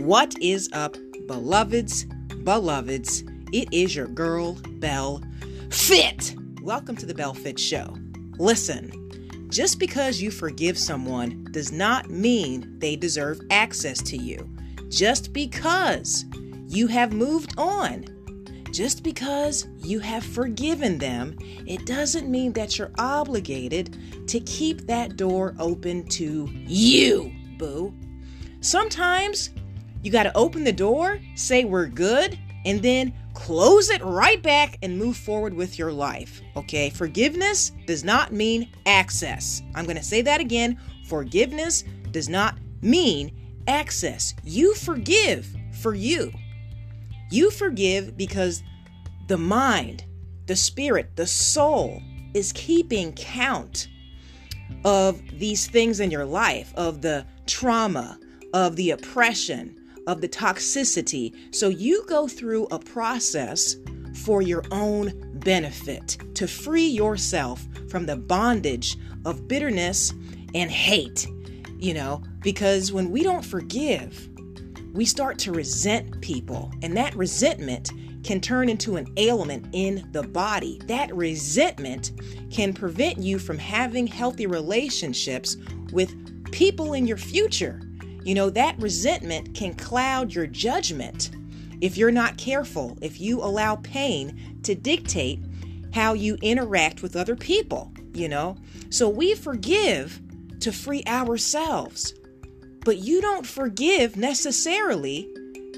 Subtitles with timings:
[0.00, 0.96] What is up,
[1.26, 2.06] beloveds,
[2.42, 3.22] beloveds?
[3.52, 5.22] It is your girl, Bell
[5.70, 6.34] Fit.
[6.62, 7.94] Welcome to the Bell Fit Show.
[8.38, 8.90] Listen,
[9.50, 14.48] just because you forgive someone does not mean they deserve access to you.
[14.88, 16.24] Just because
[16.66, 18.06] you have moved on,
[18.72, 21.36] just because you have forgiven them,
[21.66, 23.98] it doesn't mean that you're obligated
[24.28, 27.94] to keep that door open to you, boo.
[28.62, 29.50] Sometimes
[30.02, 34.78] you got to open the door, say we're good, and then close it right back
[34.82, 36.40] and move forward with your life.
[36.56, 36.90] Okay?
[36.90, 39.62] Forgiveness does not mean access.
[39.74, 40.78] I'm going to say that again.
[41.06, 43.32] Forgiveness does not mean
[43.66, 44.34] access.
[44.44, 46.32] You forgive for you.
[47.30, 48.62] You forgive because
[49.28, 50.04] the mind,
[50.46, 52.02] the spirit, the soul
[52.34, 53.88] is keeping count
[54.84, 58.18] of these things in your life, of the trauma,
[58.52, 61.34] of the oppression, of the toxicity.
[61.54, 63.76] So you go through a process
[64.24, 70.12] for your own benefit to free yourself from the bondage of bitterness
[70.54, 71.26] and hate.
[71.78, 74.28] You know, because when we don't forgive,
[74.92, 77.92] we start to resent people, and that resentment
[78.22, 80.80] can turn into an ailment in the body.
[80.86, 82.12] That resentment
[82.50, 85.56] can prevent you from having healthy relationships
[85.92, 86.14] with
[86.50, 87.80] people in your future.
[88.22, 91.30] You know, that resentment can cloud your judgment
[91.80, 95.40] if you're not careful, if you allow pain to dictate
[95.92, 98.56] how you interact with other people, you know.
[98.90, 100.20] So we forgive
[100.60, 102.14] to free ourselves,
[102.84, 105.28] but you don't forgive necessarily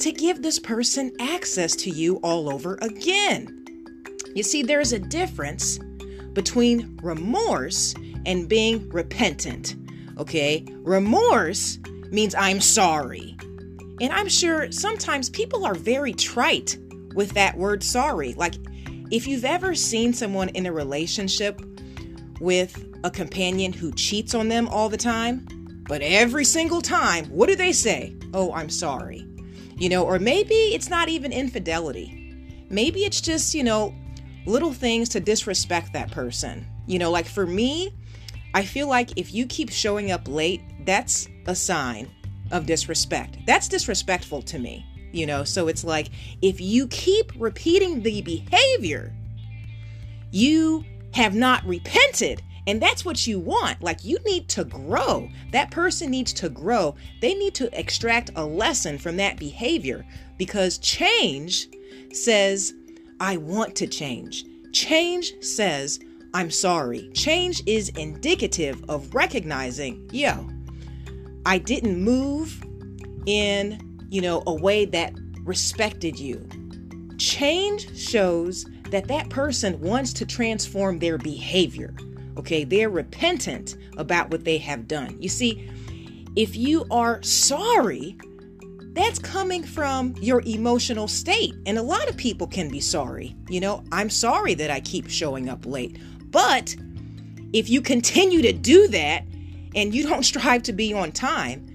[0.00, 3.64] to give this person access to you all over again.
[4.34, 5.78] You see, there's a difference
[6.32, 7.94] between remorse
[8.26, 9.76] and being repentant.
[10.18, 10.64] Okay?
[10.78, 11.78] Remorse
[12.12, 13.36] means I'm sorry.
[14.00, 16.76] And I'm sure sometimes people are very trite
[17.14, 18.34] with that word sorry.
[18.34, 18.54] Like,
[19.10, 21.60] if you've ever seen someone in a relationship
[22.40, 25.46] with a companion who cheats on them all the time,
[25.88, 28.16] but every single time, what do they say?
[28.32, 29.26] Oh, I'm sorry.
[29.76, 32.18] You know, or maybe it's not even infidelity.
[32.70, 33.94] Maybe it's just, you know,
[34.46, 36.66] little things to disrespect that person.
[36.86, 37.94] You know, like for me,
[38.54, 42.10] I feel like if you keep showing up late, that's a sign
[42.50, 43.38] of disrespect.
[43.46, 45.44] That's disrespectful to me, you know?
[45.44, 46.08] So it's like
[46.42, 49.14] if you keep repeating the behavior,
[50.30, 50.84] you
[51.14, 52.42] have not repented.
[52.66, 53.82] And that's what you want.
[53.82, 55.28] Like, you need to grow.
[55.50, 56.94] That person needs to grow.
[57.20, 60.06] They need to extract a lesson from that behavior
[60.38, 61.66] because change
[62.12, 62.72] says,
[63.18, 64.44] I want to change.
[64.72, 65.98] Change says,
[66.34, 67.10] I'm sorry.
[67.14, 70.48] Change is indicative of recognizing, yo,
[71.44, 72.62] I didn't move
[73.26, 75.14] in, you know, a way that
[75.44, 76.46] respected you.
[77.18, 81.94] Change shows that that person wants to transform their behavior.
[82.38, 85.16] Okay, they're repentant about what they have done.
[85.20, 85.68] You see,
[86.36, 88.16] if you are sorry,
[88.94, 91.54] that's coming from your emotional state.
[91.66, 93.34] And a lot of people can be sorry.
[93.48, 95.98] You know, I'm sorry that I keep showing up late.
[96.30, 96.76] But
[97.52, 99.24] if you continue to do that
[99.74, 101.66] and you don't strive to be on time,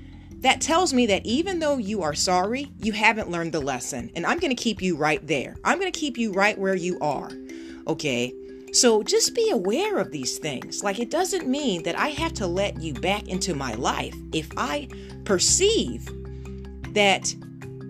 [0.41, 4.11] that tells me that even though you are sorry, you haven't learned the lesson.
[4.15, 5.55] And I'm going to keep you right there.
[5.63, 7.31] I'm going to keep you right where you are.
[7.87, 8.33] Okay.
[8.71, 10.83] So just be aware of these things.
[10.83, 14.49] Like it doesn't mean that I have to let you back into my life if
[14.57, 14.89] I
[15.25, 16.05] perceive
[16.93, 17.33] that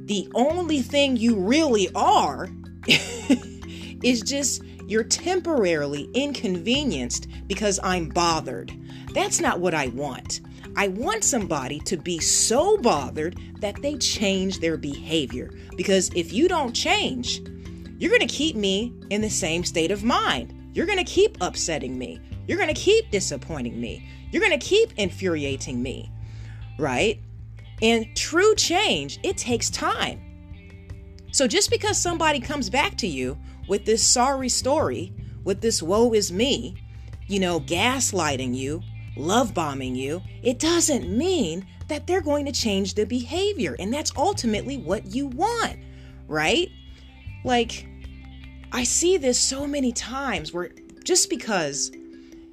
[0.05, 2.49] the only thing you really are
[2.87, 8.71] is just you're temporarily inconvenienced because I'm bothered.
[9.17, 10.41] That's not what I want.
[10.75, 15.49] I want somebody to be so bothered that they change their behavior.
[15.75, 17.41] Because if you don't change,
[17.97, 20.53] you're going to keep me in the same state of mind.
[20.73, 22.21] You're going to keep upsetting me.
[22.45, 24.07] You're going to keep disappointing me.
[24.29, 26.11] You're going to keep infuriating me.
[26.77, 27.19] Right?
[27.81, 30.21] And true change, it takes time.
[31.31, 33.35] So just because somebody comes back to you
[33.67, 35.11] with this sorry story,
[35.43, 36.75] with this woe is me,
[37.25, 38.83] you know, gaslighting you,
[39.19, 43.75] love bombing you, it doesn't mean that they're going to change the behavior.
[43.79, 45.77] And that's ultimately what you want,
[46.27, 46.69] right?
[47.43, 47.87] Like,
[48.71, 50.71] I see this so many times where
[51.03, 51.91] just because,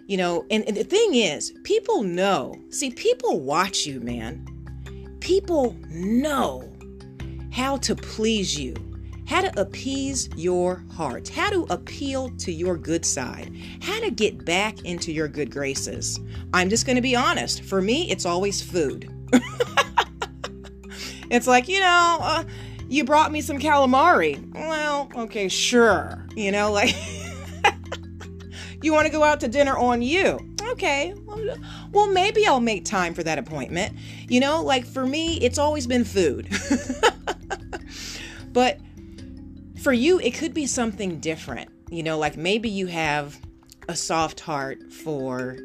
[0.07, 4.47] you know, and, and the thing is, people know, see, people watch you, man.
[5.21, 6.71] People know
[7.51, 8.75] how to please you
[9.27, 14.45] how to appease your heart, how to appeal to your good side, how to get
[14.45, 16.21] back into your good graces.
[16.53, 17.63] I'm just going to be honest.
[17.65, 19.11] For me, it's always food.
[21.31, 22.45] It's like, you know, uh,
[22.89, 24.53] you brought me some calamari.
[24.55, 26.25] Well, okay, sure.
[26.37, 26.95] You know, like,
[28.83, 30.39] you want to go out to dinner on you.
[30.63, 31.13] Okay,
[31.93, 33.97] well, maybe I'll make time for that appointment.
[34.29, 36.49] You know, like for me, it's always been food.
[38.53, 38.79] but
[39.85, 41.71] for you, it could be something different.
[41.91, 43.39] You know, like maybe you have
[43.87, 45.59] a soft heart for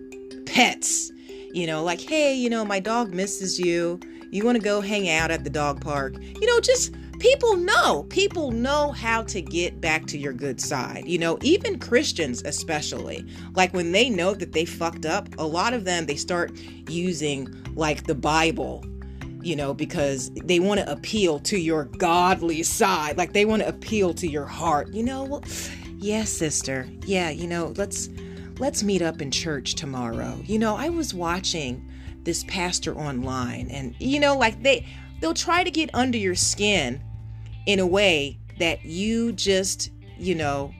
[0.45, 1.09] pets.
[1.53, 3.99] You know, like, hey, you know, my dog misses you.
[4.29, 6.15] You want to go hang out at the dog park.
[6.21, 8.03] You know, just people know.
[8.09, 11.07] People know how to get back to your good side.
[11.07, 13.25] You know, even Christians, especially.
[13.55, 16.51] Like when they know that they fucked up, a lot of them, they start
[16.89, 18.83] using like the Bible
[19.41, 23.17] you know, because they want to appeal to your godly side.
[23.17, 24.89] Like they want to appeal to your heart.
[24.89, 25.43] You know, well,
[25.97, 26.87] yes, sister.
[27.05, 28.09] Yeah, you know, let's
[28.59, 30.39] let's meet up in church tomorrow.
[30.43, 31.85] You know, I was watching
[32.23, 34.85] this pastor online and you know, like they
[35.19, 37.01] they'll try to get under your skin
[37.65, 40.73] in a way that you just, you know,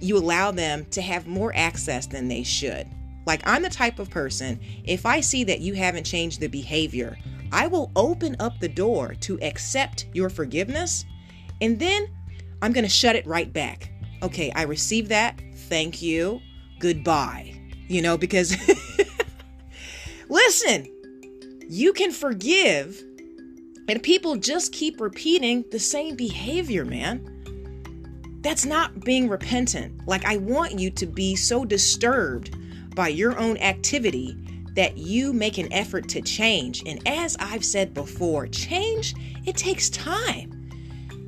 [0.00, 2.86] you allow them to have more access than they should.
[3.26, 7.18] Like I'm the type of person, if I see that you haven't changed the behavior,
[7.52, 11.04] I will open up the door to accept your forgiveness
[11.60, 12.08] and then
[12.62, 13.92] I'm going to shut it right back.
[14.22, 15.40] Okay, I received that.
[15.68, 16.40] Thank you.
[16.78, 17.54] Goodbye.
[17.88, 18.56] You know, because
[20.28, 20.86] listen,
[21.68, 23.02] you can forgive
[23.88, 27.32] and people just keep repeating the same behavior, man.
[28.40, 30.06] That's not being repentant.
[30.06, 32.56] Like, I want you to be so disturbed
[32.94, 34.36] by your own activity
[34.76, 36.82] that you make an effort to change.
[36.86, 39.14] And as I've said before, change,
[39.44, 40.70] it takes time.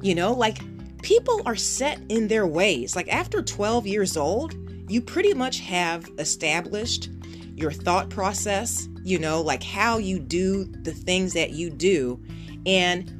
[0.02, 0.58] You know, like
[1.02, 2.94] people are set in their ways.
[2.94, 4.54] Like after 12 years old,
[4.88, 7.10] you pretty much have established
[7.56, 12.22] your thought process, you know, like how you do the things that you do.
[12.66, 13.14] And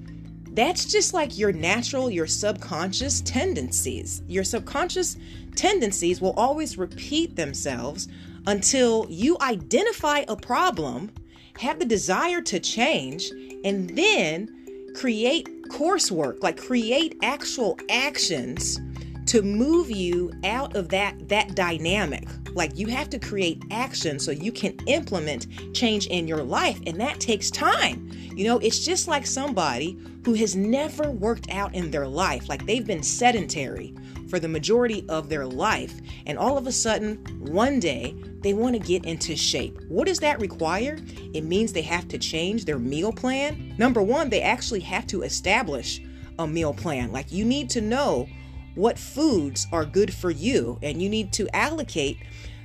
[0.52, 4.22] that's just like your natural, your subconscious tendencies.
[4.26, 5.16] Your subconscious
[5.56, 8.08] tendencies will always repeat themselves
[8.46, 11.10] until you identify a problem,
[11.58, 13.30] have the desire to change,
[13.64, 18.80] and then create coursework, like create actual actions
[19.26, 22.26] to move you out of that that dynamic.
[22.54, 26.98] Like you have to create action so you can implement change in your life and
[27.00, 28.10] that takes time.
[28.34, 32.64] You know, it's just like somebody who has never worked out in their life, like
[32.64, 33.94] they've been sedentary
[34.28, 35.94] for the majority of their life
[36.26, 39.78] and all of a sudden one day they want to get into shape.
[39.88, 40.98] What does that require?
[41.34, 43.74] It means they have to change their meal plan.
[43.78, 46.00] Number 1, they actually have to establish
[46.38, 47.10] a meal plan.
[47.10, 48.28] Like you need to know
[48.74, 52.18] what foods are good for you, and you need to allocate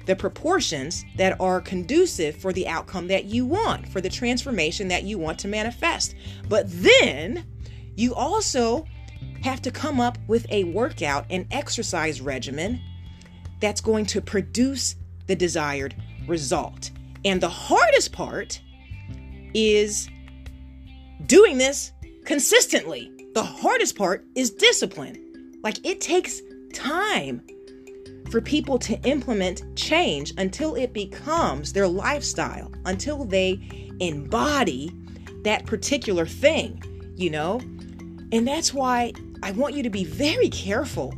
[0.05, 5.03] the proportions that are conducive for the outcome that you want, for the transformation that
[5.03, 6.13] you want to manifest.
[6.47, 7.45] But then
[7.95, 8.85] you also
[9.43, 12.81] have to come up with a workout and exercise regimen
[13.59, 14.95] that's going to produce
[15.27, 15.95] the desired
[16.27, 16.91] result.
[17.25, 18.61] And the hardest part
[19.53, 20.09] is
[21.25, 21.91] doing this
[22.25, 23.11] consistently.
[23.33, 25.59] The hardest part is discipline.
[25.63, 26.41] Like it takes
[26.73, 27.41] time
[28.29, 34.91] for people to implement change until it becomes their lifestyle, until they embody
[35.43, 36.81] that particular thing,
[37.15, 37.59] you know?
[38.33, 39.13] And that's why
[39.43, 41.11] I want you to be very careful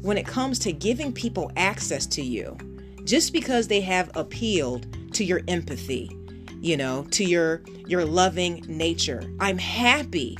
[0.00, 2.56] when it comes to giving people access to you
[3.02, 6.16] just because they have appealed to your empathy,
[6.60, 9.24] you know, to your your loving nature.
[9.40, 10.38] I'm happy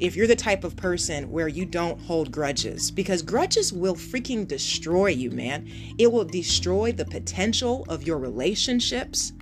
[0.00, 4.44] if you're the type of person where you don't hold grudges because grudges will freaking
[4.46, 5.70] destroy you, man.
[5.98, 9.32] It will destroy the potential of your relationships.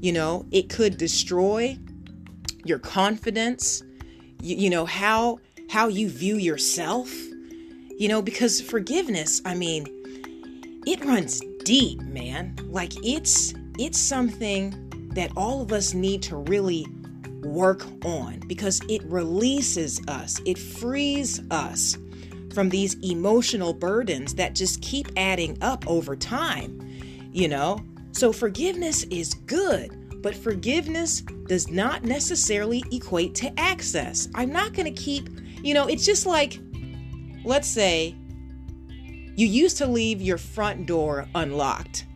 [0.00, 1.78] You know, it could destroy
[2.64, 3.82] your confidence.
[4.42, 5.38] You, you know, how
[5.70, 7.10] how you view yourself.
[7.98, 9.86] You know, because forgiveness, I mean,
[10.86, 12.56] it runs deep, man.
[12.64, 16.86] Like it's it's something that all of us need to really
[17.42, 21.96] work on because it releases us, it frees us
[22.52, 26.78] from these emotional burdens that just keep adding up over time,
[27.32, 27.80] you know?
[28.12, 34.28] So, forgiveness is good, but forgiveness does not necessarily equate to access.
[34.34, 35.28] I'm not going to keep,
[35.62, 36.60] you know, it's just like,
[37.44, 38.14] let's say
[39.34, 42.06] you used to leave your front door unlocked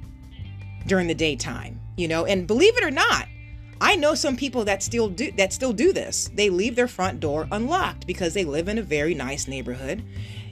[0.86, 3.26] during the daytime, you know, and believe it or not,
[3.80, 6.30] I know some people that still do that still do this.
[6.34, 10.02] They leave their front door unlocked because they live in a very nice neighborhood.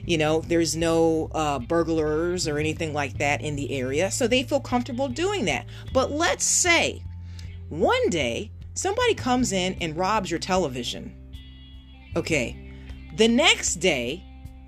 [0.05, 4.43] You know, there's no uh, burglars or anything like that in the area, so they
[4.43, 5.65] feel comfortable doing that.
[5.91, 7.01] But let's say
[7.69, 11.15] one day somebody comes in and robs your television,
[12.15, 12.71] Okay.
[13.17, 14.23] The next day,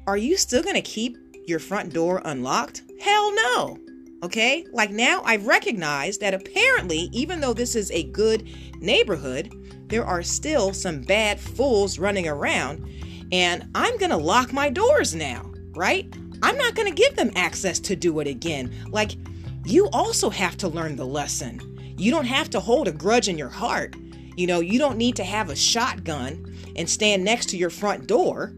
[0.05, 2.83] are you still going to keep your front door unlocked?
[2.99, 3.77] Hell no.
[4.23, 4.65] Okay?
[4.73, 8.49] Like now, I've recognized that apparently, even though this is a good
[8.81, 9.53] neighborhood,
[9.87, 12.85] there are still some bad fools running around,
[13.31, 16.13] and I'm gonna lock my doors now, right?
[16.43, 18.73] I'm not gonna give them access to do it again.
[18.89, 19.15] Like,
[19.63, 21.76] you also have to learn the lesson.
[21.97, 23.95] You don't have to hold a grudge in your heart.
[24.35, 28.07] You know, you don't need to have a shotgun and stand next to your front
[28.07, 28.53] door.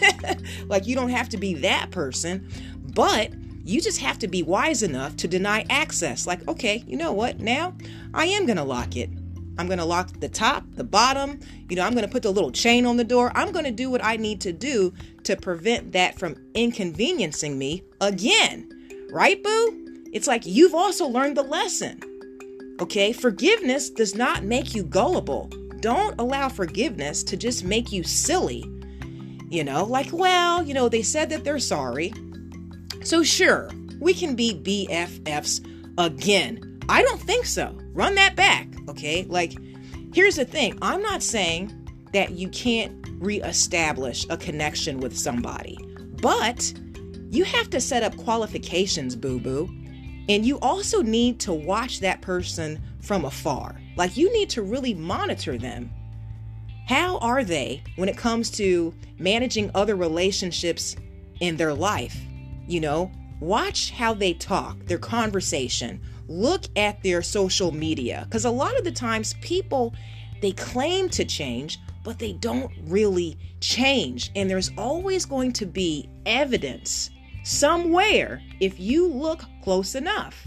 [0.66, 2.48] like, you don't have to be that person,
[2.94, 3.32] but
[3.64, 6.26] you just have to be wise enough to deny access.
[6.26, 7.40] Like, okay, you know what?
[7.40, 7.74] Now
[8.14, 9.10] I am going to lock it.
[9.58, 11.40] I'm going to lock the top, the bottom.
[11.68, 13.32] You know, I'm going to put the little chain on the door.
[13.34, 14.94] I'm going to do what I need to do
[15.24, 18.70] to prevent that from inconveniencing me again.
[19.10, 20.04] Right, boo?
[20.12, 22.00] It's like you've also learned the lesson.
[22.80, 25.50] Okay, forgiveness does not make you gullible.
[25.80, 28.64] Don't allow forgiveness to just make you silly.
[29.50, 32.12] You know, like, well, you know, they said that they're sorry.
[33.02, 33.70] So, sure,
[34.00, 35.66] we can be BFFs
[35.98, 36.80] again.
[36.88, 37.76] I don't think so.
[37.92, 39.24] Run that back, okay?
[39.24, 39.54] Like,
[40.14, 41.72] here's the thing I'm not saying
[42.12, 45.78] that you can't reestablish a connection with somebody,
[46.20, 46.72] but
[47.30, 49.68] you have to set up qualifications, boo boo.
[50.28, 53.80] And you also need to watch that person from afar.
[53.96, 55.90] Like you need to really monitor them.
[56.86, 60.96] How are they when it comes to managing other relationships
[61.40, 62.16] in their life?
[62.66, 66.00] You know, watch how they talk, their conversation.
[66.28, 69.94] Look at their social media because a lot of the times people
[70.40, 74.30] they claim to change, but they don't really change.
[74.36, 77.10] And there's always going to be evidence
[77.48, 80.46] somewhere if you look close enough.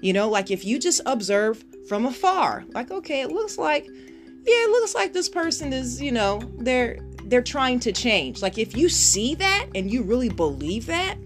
[0.00, 4.64] You know, like if you just observe from afar, like, okay, it looks like, yeah,
[4.64, 8.42] it looks like this person is, you know, they're they're trying to change.
[8.42, 11.16] Like if you see that and you really believe that,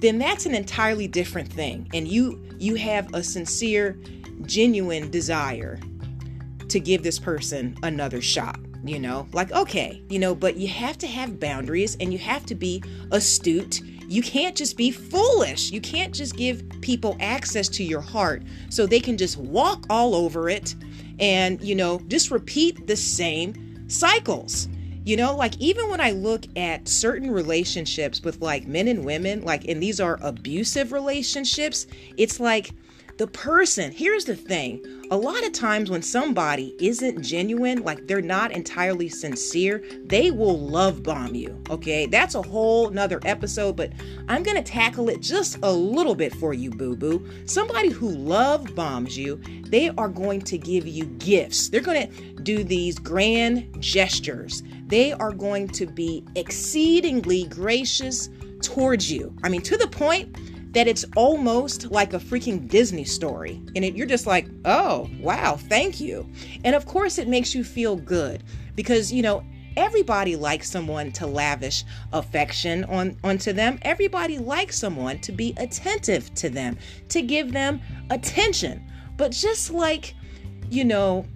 [0.00, 1.88] then that's an entirely different thing.
[1.92, 3.98] And you you have a sincere,
[4.42, 5.80] genuine desire
[6.68, 10.98] to give this person another shot you know like okay you know but you have
[10.98, 15.70] to have boundaries and you have to be astute you can't just be foolish.
[15.70, 20.14] You can't just give people access to your heart so they can just walk all
[20.14, 20.74] over it
[21.18, 24.68] and, you know, just repeat the same cycles.
[25.04, 29.44] You know, like even when I look at certain relationships with like men and women,
[29.44, 32.72] like, and these are abusive relationships, it's like,
[33.16, 38.22] the person, here's the thing a lot of times when somebody isn't genuine, like they're
[38.22, 41.60] not entirely sincere, they will love bomb you.
[41.70, 43.92] Okay, that's a whole nother episode, but
[44.28, 47.24] I'm gonna tackle it just a little bit for you, boo boo.
[47.44, 51.68] Somebody who love bombs you, they are going to give you gifts.
[51.68, 52.08] They're gonna
[52.42, 54.62] do these grand gestures.
[54.86, 58.30] They are going to be exceedingly gracious
[58.62, 59.34] towards you.
[59.42, 60.36] I mean, to the point
[60.74, 63.62] that it's almost like a freaking Disney story.
[63.74, 66.28] And it, you're just like, oh, wow, thank you.
[66.64, 68.42] And of course, it makes you feel good
[68.74, 69.44] because, you know,
[69.76, 76.32] everybody likes someone to lavish affection on onto them everybody likes someone to be attentive
[76.34, 76.78] to them
[77.08, 80.14] to give them attention but just like
[80.70, 81.26] you know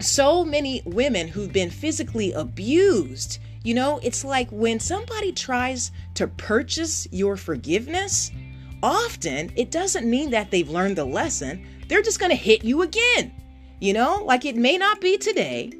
[0.00, 6.26] so many women who've been physically abused you know it's like when somebody tries to
[6.26, 8.32] purchase your forgiveness
[8.82, 11.64] often it doesn't mean that they've learned the lesson.
[11.88, 13.32] They're just going to hit you again.
[13.80, 15.72] You know, like it may not be today,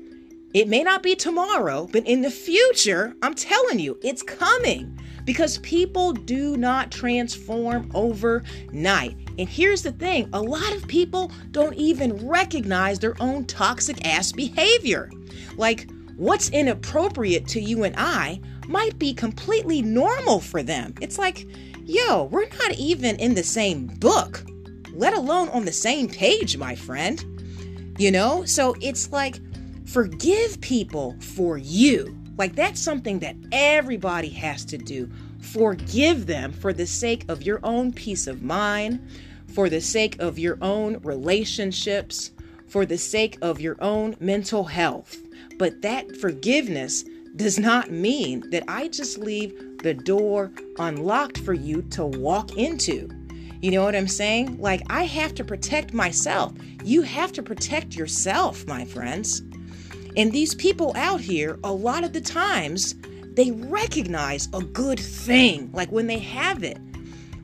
[0.54, 5.58] it may not be tomorrow, but in the future, I'm telling you, it's coming because
[5.58, 9.16] people do not transform overnight.
[9.38, 14.32] And here's the thing a lot of people don't even recognize their own toxic ass
[14.32, 15.10] behavior.
[15.56, 20.94] Like, what's inappropriate to you and I might be completely normal for them.
[21.00, 21.46] It's like,
[21.84, 24.42] yo, we're not even in the same book,
[24.92, 27.24] let alone on the same page, my friend.
[27.98, 28.44] You know?
[28.44, 29.40] So it's like,
[29.86, 32.16] forgive people for you.
[32.36, 35.10] Like, that's something that everybody has to do.
[35.40, 39.06] Forgive them for the sake of your own peace of mind,
[39.48, 42.30] for the sake of your own relationships,
[42.68, 45.18] for the sake of your own mental health.
[45.58, 47.04] But that forgiveness
[47.36, 53.08] does not mean that I just leave the door unlocked for you to walk into.
[53.62, 54.58] You know what I'm saying?
[54.58, 56.52] Like, I have to protect myself.
[56.84, 59.42] You have to protect yourself, my friends.
[60.16, 62.94] And these people out here, a lot of the times,
[63.34, 66.78] they recognize a good thing, like when they have it.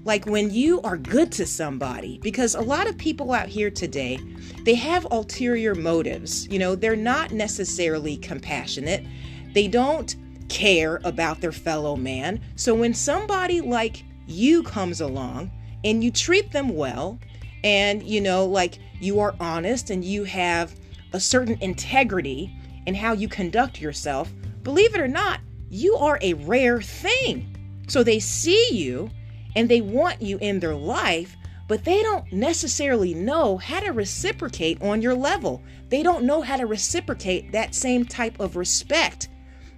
[0.04, 4.18] Like when you are good to somebody, because a lot of people out here today,
[4.64, 6.46] they have ulterior motives.
[6.48, 9.04] You know, they're not necessarily compassionate
[9.52, 10.14] They don't
[10.48, 12.40] care about their fellow man.
[12.56, 15.50] So when somebody like you comes along
[15.84, 17.18] and you treat them well,
[17.64, 20.74] and you know, like you are honest and you have
[21.12, 22.54] a certain integrity
[22.86, 27.52] in how you conduct yourself, believe it or not, you are a rare thing.
[27.88, 29.10] So they see you
[29.54, 31.36] and they want you in their life,
[31.68, 35.62] but they don't necessarily know how to reciprocate on your level.
[35.88, 39.28] They don't know how to reciprocate that same type of respect.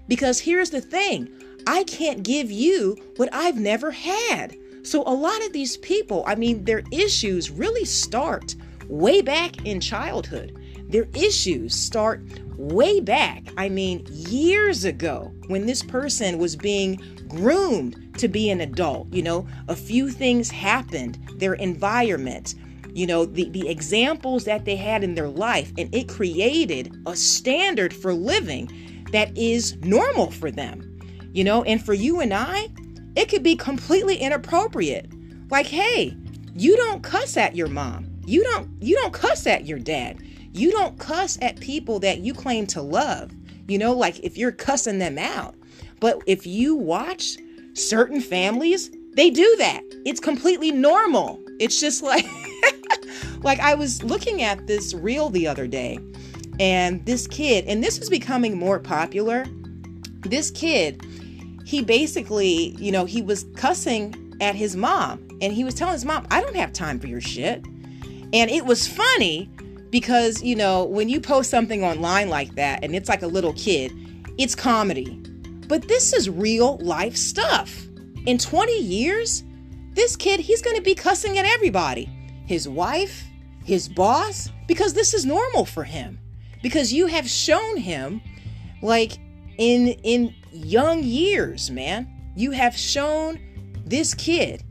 [0.08, 1.28] Because here's the thing
[1.66, 4.56] I can't give you what I've never had.
[4.82, 8.54] So a lot of these people, I mean, their issues really start
[8.88, 10.56] way back in childhood.
[10.88, 12.22] Their issues start
[12.56, 18.60] way back, I mean, years ago, when this person was being groomed to be an
[18.62, 19.12] adult.
[19.12, 22.54] You know, a few things happened, their environment,
[22.94, 27.14] you know, the, the examples that they had in their life, and it created a
[27.14, 28.70] standard for living
[29.12, 30.84] that is normal for them.
[31.32, 32.68] You know, and for you and I,
[33.16, 35.10] it could be completely inappropriate.
[35.50, 36.16] Like, hey,
[36.54, 38.06] you don't cuss at your mom.
[38.26, 40.18] You don't you don't cuss at your dad.
[40.52, 43.32] You don't cuss at people that you claim to love.
[43.68, 45.54] You know, like if you're cussing them out.
[46.00, 47.36] But if you watch
[47.74, 49.82] certain families, they do that.
[50.04, 51.40] It's completely normal.
[51.58, 52.26] It's just like
[53.42, 55.98] like I was looking at this reel the other day
[56.58, 59.46] and this kid, and this was becoming more popular.
[60.20, 61.04] This kid,
[61.64, 66.04] he basically, you know, he was cussing at his mom and he was telling his
[66.04, 67.64] mom, I don't have time for your shit.
[68.32, 69.50] And it was funny
[69.90, 73.52] because, you know, when you post something online like that and it's like a little
[73.54, 73.92] kid,
[74.36, 75.20] it's comedy.
[75.66, 77.86] But this is real life stuff.
[78.26, 79.44] In 20 years,
[79.92, 82.10] this kid, he's going to be cussing at everybody
[82.46, 83.26] his wife,
[83.62, 86.18] his boss, because this is normal for him.
[86.62, 88.20] Because you have shown him,
[88.82, 89.18] like
[89.58, 93.38] in in young years, man, you have shown
[93.84, 94.62] this kid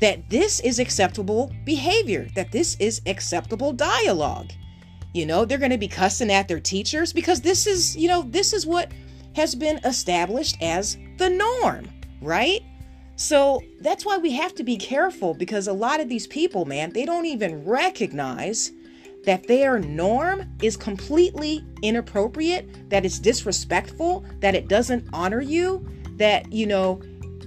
[0.00, 4.50] that this is acceptable behavior, that this is acceptable dialogue.
[5.12, 8.22] You know, they're going to be cussing at their teachers because this is, you know,
[8.22, 8.90] this is what
[9.36, 11.88] has been established as the norm,
[12.20, 12.62] right?
[13.16, 16.92] So that's why we have to be careful because a lot of these people, man,
[16.92, 18.72] they don't even recognize
[19.24, 26.52] that their norm is completely inappropriate, that it's disrespectful, that it doesn't honor you, that,
[26.52, 27.00] you know,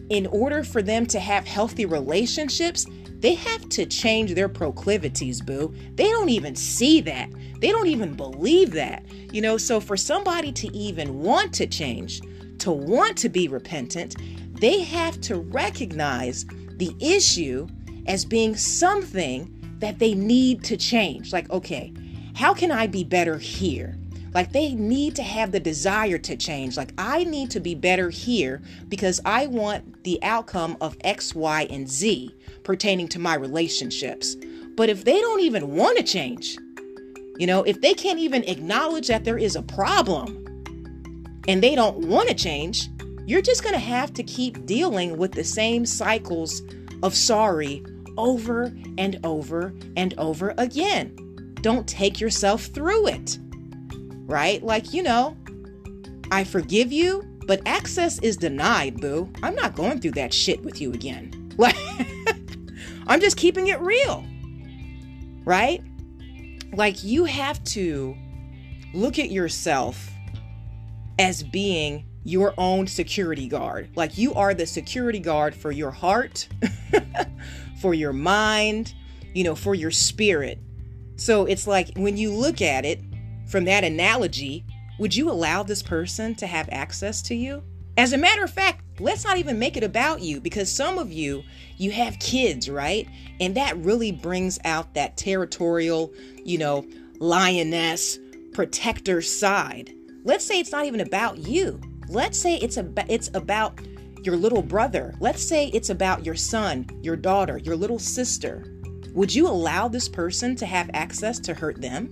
[0.10, 2.86] in order for them to have healthy relationships,
[3.20, 5.74] they have to change their proclivities, boo.
[5.96, 7.32] They don't even see that.
[7.60, 9.04] They don't even believe that.
[9.34, 12.22] You know, so for somebody to even want to change,
[12.60, 14.16] to want to be repentant,
[14.60, 16.46] they have to recognize
[16.78, 17.68] the issue
[18.08, 21.32] as being something that they need to change.
[21.34, 21.94] Like, okay,
[22.36, 23.98] how can I be better here?
[24.34, 26.78] Like they need to have the desire to change.
[26.78, 31.68] Like I need to be better here because I want the outcome of X, Y,
[31.70, 34.36] and Z pertaining to my relationships.
[34.76, 36.58] But if they don't even want to change,
[37.40, 40.44] you know, if they can't even acknowledge that there is a problem
[41.48, 42.90] and they don't want to change,
[43.26, 46.62] you're just going to have to keep dealing with the same cycles
[47.02, 47.84] of sorry
[48.18, 51.16] over and over and over again.
[51.62, 53.38] Don't take yourself through it
[54.28, 54.62] right?
[54.62, 55.36] Like, you know,
[56.30, 59.32] I forgive you, but access is denied, boo.
[59.42, 61.34] I'm not going through that shit with you again.
[61.58, 61.76] Like,
[63.08, 64.24] I'm just keeping it real,
[65.44, 65.82] right?
[66.72, 68.16] Like, you have to
[68.94, 70.12] look at yourself
[71.18, 73.90] as being your own security guard.
[73.96, 76.48] Like, you are the security guard for your heart,
[77.82, 78.94] for your mind,
[79.34, 80.60] you know, for your spirit.
[81.16, 83.02] So it's like when you look at it,
[83.48, 84.66] from that analogy,
[85.00, 87.64] would you allow this person to have access to you?
[87.98, 91.12] As a matter of fact, let's not even make it about you because some of
[91.12, 91.44] you,
[91.78, 93.08] you have kids, right?
[93.40, 96.14] And that really brings out that territorial,
[96.44, 96.86] you know,
[97.20, 98.20] lioness,
[98.54, 99.94] protector side.
[100.24, 101.82] Let's say it's not even about you.
[102.08, 103.80] Let's say it's about it's about
[104.24, 105.14] your little brother.
[105.20, 108.66] Let's say it's about your son, your daughter, your little sister.
[109.14, 112.12] Would you allow this person to have access to hurt them?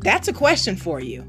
[0.00, 1.24] That's a question for you.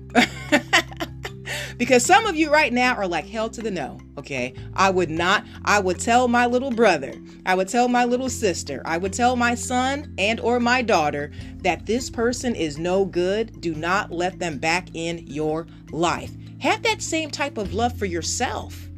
[1.77, 4.53] because some of you right now are like hell to the no, okay?
[4.73, 7.13] I would not I would tell my little brother,
[7.45, 11.32] I would tell my little sister, I would tell my son and or my daughter
[11.63, 13.62] that this person is no good.
[13.62, 16.32] Do not let them back in your life.
[16.60, 18.88] Have that same type of love for yourself.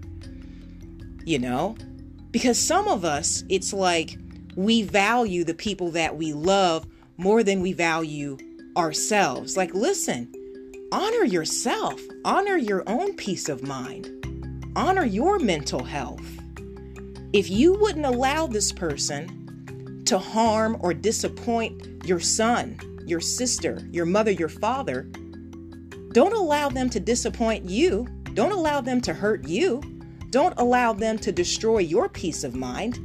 [1.26, 1.76] You know?
[2.32, 4.18] Because some of us, it's like
[4.56, 6.86] we value the people that we love
[7.18, 8.38] more than we value
[8.78, 9.58] ourselves.
[9.58, 10.32] Like, listen,
[10.92, 14.10] honor yourself, honor your own peace of mind,
[14.76, 16.26] honor your mental health.
[17.34, 24.06] If you wouldn't allow this person to harm or disappoint your son, your sister, your
[24.06, 25.04] mother, your father,
[26.12, 28.06] don't allow them to disappoint you.
[28.34, 29.82] Don't allow them to hurt you.
[30.32, 32.98] Don't allow them to destroy your peace of mind.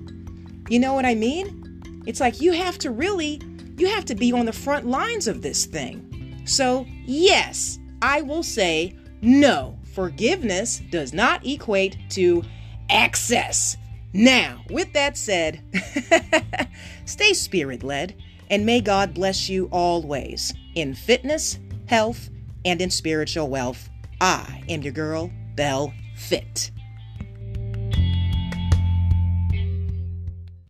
[0.71, 2.03] You know what I mean?
[2.07, 3.41] It's like you have to really,
[3.77, 6.43] you have to be on the front lines of this thing.
[6.47, 9.77] So, yes, I will say no.
[9.93, 12.45] Forgiveness does not equate to
[12.91, 13.77] access.
[14.13, 15.63] Now, with that said,
[17.05, 18.15] stay spirit led
[18.51, 22.31] and may God bless you always in fitness, health,
[22.65, 23.89] and in spiritual wealth.
[24.21, 26.71] I am your girl, Bell Fit.